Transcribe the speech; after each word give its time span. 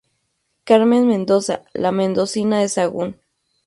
Carmen 0.63 1.05
Mendoza 1.07 1.63
"La 1.73 1.91
Mendocina", 1.91 2.59
de 2.61 2.69
Sahagún. 2.69 3.19